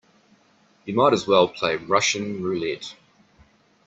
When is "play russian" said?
1.47-2.41